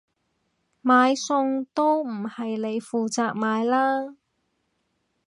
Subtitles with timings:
[0.83, 4.15] 買餸都唔係你負責買啦？